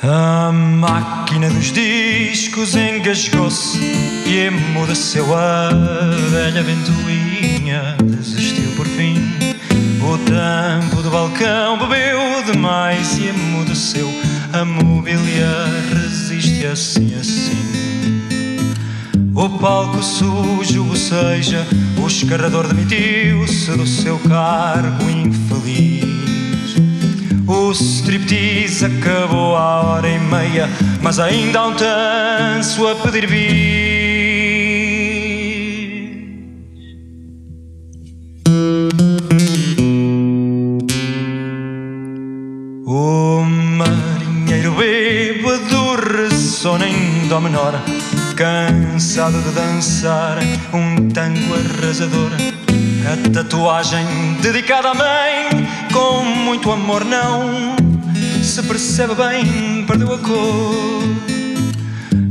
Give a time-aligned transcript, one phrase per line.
[0.00, 3.78] A máquina dos discos engasgou-se
[4.26, 5.70] e emudeceu a
[6.30, 7.96] velha ventoinha.
[8.04, 9.16] Desistiu por fim.
[10.00, 14.08] O tampo do balcão bebeu demais e emudeceu.
[14.52, 17.58] A mobília resiste assim, assim.
[19.34, 21.66] O palco sujo, ou seja,
[22.00, 26.07] o escarrador demitiu-se do seu cargo infeliz.
[27.68, 30.70] O striptease acabou à hora e meia,
[31.02, 34.48] mas ainda há um tanso a pedir bis.
[42.86, 47.74] O marinheiro bêbado ressona em dó menor,
[48.34, 50.38] cansado de dançar
[50.72, 52.30] um tango arrasador.
[53.06, 54.06] A tatuagem
[54.40, 57.76] dedicada à mãe, com muito amor, não
[58.42, 61.28] se percebe bem, perdeu a cor.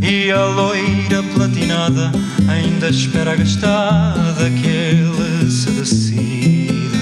[0.01, 2.11] E a loira platinada
[2.50, 6.97] ainda espera gastada que ele se decida.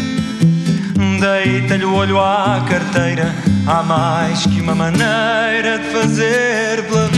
[1.19, 3.33] Deita-lhe o olho à carteira,
[3.67, 7.09] há mais que uma maneira de fazer pela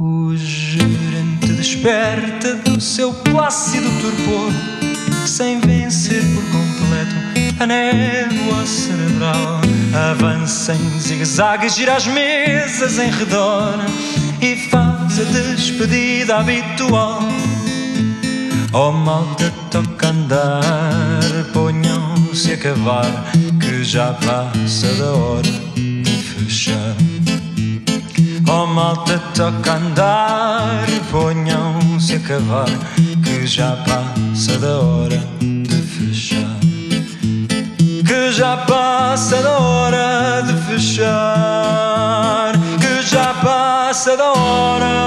[0.00, 4.52] O gerente desperta do seu plácido torpor,
[5.26, 7.16] sem vencer por completo
[7.58, 9.60] a névoa cerebral.
[10.12, 13.74] Avança em zigue-zague, gira as mesas em redor
[14.40, 17.18] e faz a despedida habitual.
[18.72, 20.62] Oh malta, toca andar,
[21.52, 27.17] ponham-se a cavar, que já passa da hora de fechar.
[28.48, 32.68] Omotę to kandar, po nią se cavar
[33.24, 36.58] Que já passa da hora de fechar
[38.06, 44.98] Que já passa da hora de fechar Que já passa da hora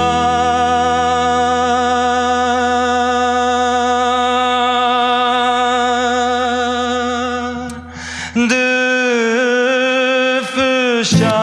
[8.34, 11.41] de fechar.